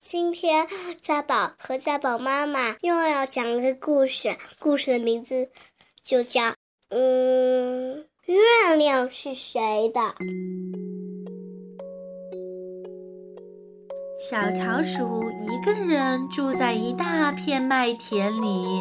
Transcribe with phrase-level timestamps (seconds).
[0.00, 0.64] 今天
[1.00, 5.50] 家宝和家宝妈妈又要讲一个故事，故事的名字
[6.04, 6.54] 就叫
[6.90, 10.14] “嗯，月亮是谁的？”
[14.30, 18.80] 小巢鼠一个人住在一大片麦田里。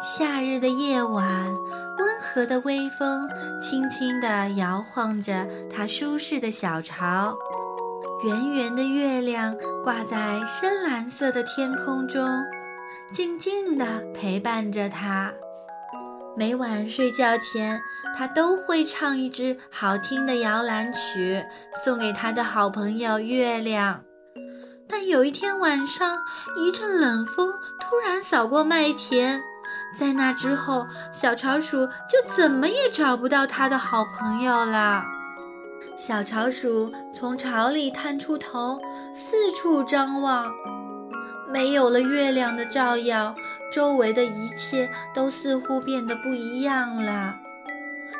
[0.00, 3.28] 夏日的夜晚，温和的微风
[3.60, 7.36] 轻轻地摇晃着它舒适的小巢。
[8.24, 12.24] 圆圆的月亮挂在深蓝色的天空中，
[13.12, 13.84] 静静地
[14.14, 15.32] 陪伴着它。
[16.36, 17.80] 每晚睡觉前，
[18.16, 21.44] 它都会唱一支好听的摇篮曲，
[21.84, 24.04] 送给它的好朋友月亮。
[24.88, 26.20] 但有一天晚上，
[26.56, 29.42] 一阵冷风突然扫过麦田，
[29.98, 35.04] 在那之后，小巢鼠就怎么也找不到它的好朋友了。
[36.04, 38.80] 小巢鼠从巢里探出头，
[39.14, 40.52] 四处张望。
[41.46, 43.36] 没有了月亮的照耀，
[43.72, 47.36] 周围的一切都似乎变得不一样了。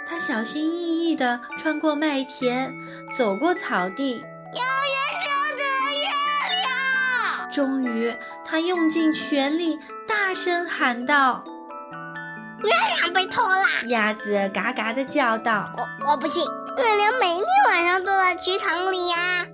[0.07, 2.73] 它小心翼翼地穿过麦田，
[3.17, 4.13] 走过草地。
[4.13, 5.65] 有人守着
[5.99, 6.07] 月
[6.63, 7.51] 亮！
[7.51, 11.43] 终于，它用尽全力，大声喊道
[12.63, 15.73] ：“月亮被偷了！”鸭子嘎嘎地叫道
[16.07, 16.47] ：“我我不信。”
[16.79, 17.82] 月亮每天晚
[18.37, 19.47] 池塘里呀，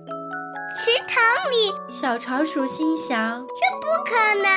[0.75, 1.73] 池塘里。
[1.89, 4.49] 小巢鼠心想：这不可能。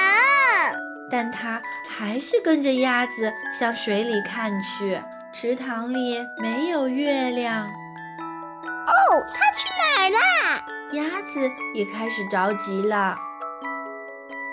[1.11, 5.01] 但它还是跟着鸭子向水里看去。
[5.35, 7.67] 池塘里没有月亮。
[7.67, 8.93] 哦，
[9.27, 10.63] 它去哪儿了？
[10.93, 13.17] 鸭子也开始着急了。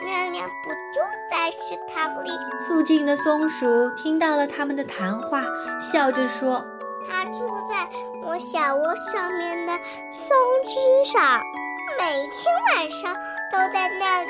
[0.02, 2.30] 月亮不住在池塘里。
[2.68, 5.44] 附近的松鼠听到了他们的谈话，
[5.80, 6.66] 笑着说。
[7.10, 7.32] 它住
[7.70, 7.90] 在
[8.30, 9.74] 我小窝上面的
[10.12, 11.42] 松枝上，
[11.98, 13.12] 每天晚上
[13.52, 14.30] 都在那里。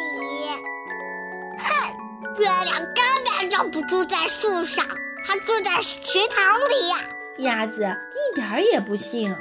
[1.60, 4.86] 哼，月亮根本就不住在树上，
[5.28, 6.96] 它住在池塘里呀！
[7.40, 9.36] 鸭子一点儿也不信。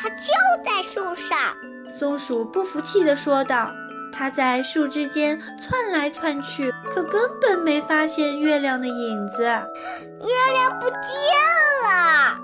[0.00, 0.32] 它就
[0.64, 1.54] 在树上。
[1.86, 3.72] 松鼠不服气地说道。
[4.16, 9.42] 它在树枝间窜来窜去，可根本没发现月亮的影子。
[9.42, 11.73] 月亮不见了！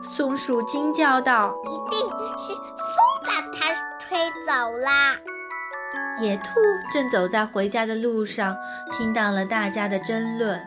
[0.03, 2.01] 松鼠惊叫道：“一定
[2.39, 5.17] 是风把它吹走啦！”
[6.21, 6.61] 野兔
[6.93, 8.57] 正走在回家的路上，
[8.91, 10.59] 听到了大家的争论。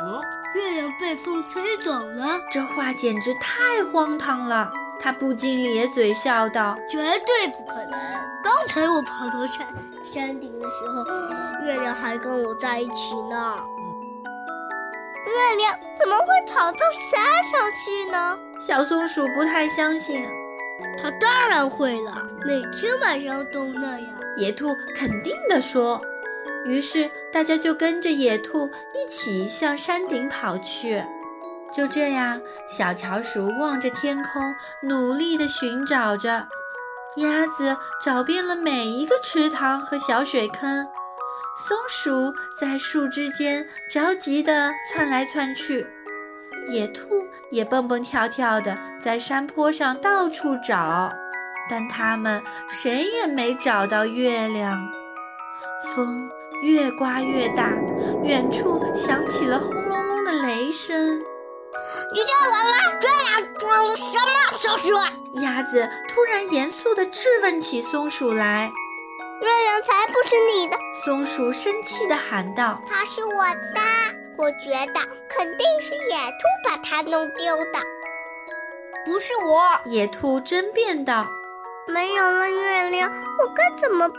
[0.00, 0.22] 哦，
[0.54, 2.40] 月亮被风吹走了？
[2.50, 4.70] 这话简直太荒唐了！
[5.02, 7.92] 他不禁咧嘴笑道：“绝对不可能！
[8.42, 9.66] 刚才我跑到山
[10.12, 11.04] 山顶的时候，
[11.64, 13.56] 月亮还跟我在一起呢。
[15.26, 20.26] 月亮怎么会跑到山上去呢？”小松鼠不太相信。
[21.00, 24.08] 它当然会了，每天晚上都那样。
[24.36, 26.00] 野兔肯定地说。
[26.66, 31.02] 于是大家就跟着野兔一起向山顶跑去。
[31.72, 36.48] 就这样，小巢鼠望着天空，努力地寻找着。
[37.16, 40.86] 鸭子找遍了每一个池塘和小水坑，
[41.56, 45.86] 松鼠在树枝间着急地窜来窜去，
[46.68, 51.12] 野兔也蹦蹦跳跳地在山坡上到处找，
[51.68, 54.88] 但它们谁也没找到月亮。
[55.94, 56.30] 风
[56.62, 57.72] 越刮越大，
[58.22, 61.18] 远处响起了轰隆隆的雷声。
[62.12, 64.56] 你叫我了，这俩装的什么？
[64.56, 64.94] 松鼠
[65.42, 68.70] 鸭子突然严肃地质问起松鼠来
[69.40, 73.80] ：“月亮才不是你的！”松鼠生气地喊道：“它是我的，
[74.36, 77.80] 我觉得肯定是野兔把它弄丢的，
[79.04, 81.26] 不是我。”野兔争辩道
[81.88, 84.18] ：“没有了月亮，我该怎么办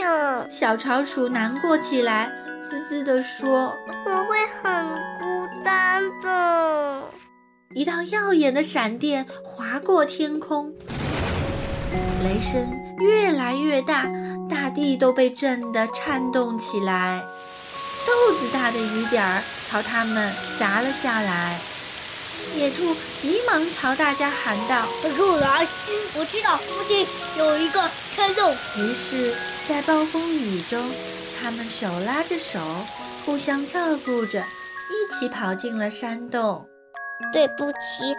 [0.00, 2.30] 呀？”小巢鼠难过起来，
[2.60, 3.74] 滋滋地说
[4.06, 4.88] ：“我会很
[5.18, 7.04] 孤单的。”
[7.74, 10.72] 一道耀眼的闪电划过天空，
[12.24, 12.66] 雷声
[12.98, 14.10] 越来越大，大
[14.78, 17.24] 地都被震得颤动起来。
[18.06, 21.58] 豆子大的雨点儿朝他们砸了下来。
[22.54, 25.66] 野兔急忙朝大家喊道：“快过来！
[26.14, 29.34] 我知道附近有一个山洞。”于是，
[29.68, 30.88] 在暴风雨中，
[31.38, 32.60] 他们手拉着手，
[33.26, 36.66] 互相照顾着，一起跑进了山洞。
[37.32, 38.16] 对不起，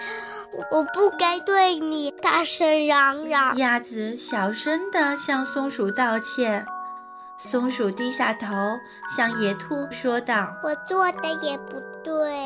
[0.72, 3.56] 我不该对你大声嚷嚷。
[3.58, 6.66] 鸭子小声地向松鼠道歉。
[7.38, 8.48] 松鼠低下头，
[9.16, 12.46] 向野兔说道：“我做的也不对，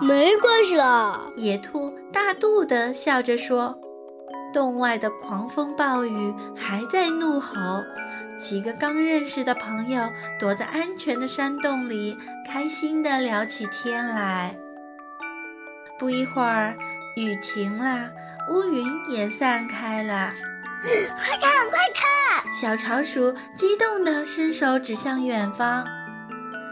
[0.00, 3.78] 没关系啦。”野兔大度地笑着说。
[4.52, 7.56] 洞外的狂风暴雨还在怒吼，
[8.36, 14.58] 几个刚认识的朋友躲在安全的山洞里，开心地聊起天来。
[15.98, 16.76] 不一会儿，
[17.16, 18.10] 雨停了，
[18.48, 20.32] 乌云也散开了。
[20.82, 22.52] 快看，快看！
[22.52, 25.86] 小潮鼠激动地伸手指向远方，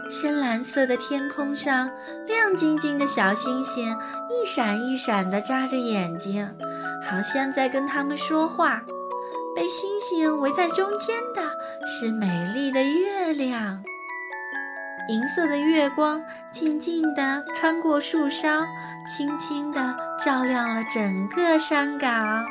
[0.09, 1.89] 深蓝色的天空上，
[2.27, 3.97] 亮晶晶的小星星
[4.29, 6.53] 一闪一闪地眨着眼睛，
[7.03, 8.83] 好像在跟他们说话。
[9.55, 11.41] 被星星围在中间的
[11.85, 13.83] 是美丽的月亮，
[15.09, 18.65] 银色的月光静静地穿过树梢，
[19.05, 22.45] 轻轻地照亮了整个山岗，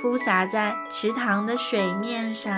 [0.00, 2.52] 铺洒在池塘的水面上。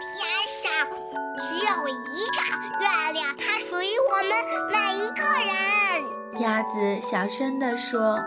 [0.00, 0.28] 天
[0.62, 0.88] 上
[1.36, 2.38] 只有一个
[2.80, 4.32] 月亮，它属于我们
[4.72, 6.42] 每一个人。
[6.42, 8.18] 鸭子小声地说。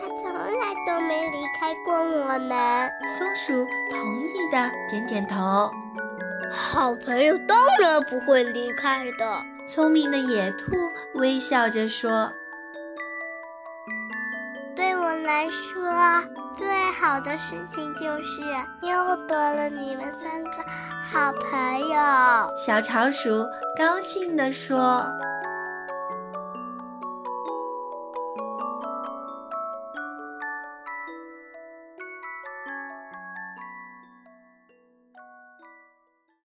[0.00, 2.90] 它从来都没离开过我们。
[3.16, 5.70] 松鼠同意的点点头。
[6.52, 9.42] 好朋友当然不会离开的。
[9.66, 10.72] 聪明的野兔
[11.14, 12.30] 微笑着说
[14.76, 15.82] ：“对我来说，
[16.54, 18.42] 最好的事情就是
[18.82, 20.50] 又多了你们三个
[21.02, 21.96] 好朋友。”
[22.56, 23.46] 小潮鼠
[23.78, 25.06] 高兴地说。